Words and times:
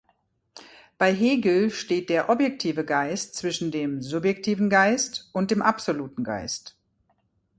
Bei 0.97 1.13
Hegel 1.13 1.69
steht 1.69 2.09
der 2.09 2.29
objektive 2.29 2.83
Geist 2.83 3.35
zwischen 3.35 3.69
dem 3.69 4.01
subjektiven 4.01 4.67
Geist 4.67 5.29
und 5.31 5.51
dem 5.51 5.61
absoluten 5.61 6.23
Geist. 6.23 6.75